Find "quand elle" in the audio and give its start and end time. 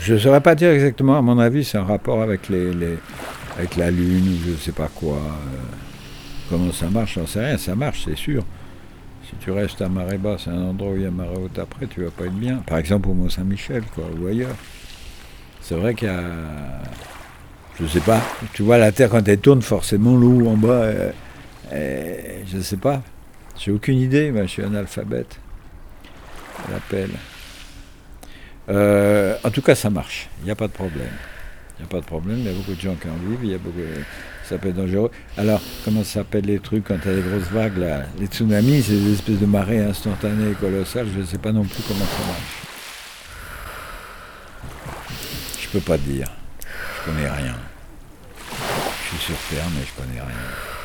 19.10-19.38